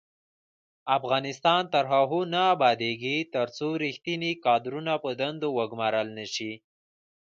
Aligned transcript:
افغانستان 0.97 1.61
تر 1.73 1.83
هغو 1.93 2.21
نه 2.33 2.41
ابادیږي، 2.55 3.17
ترڅو 3.35 3.67
ریښتیني 3.83 4.31
کادرونه 4.45 4.93
په 5.03 5.09
دندو 5.19 5.47
وګمارل 5.57 6.07
نشي. 6.19 6.53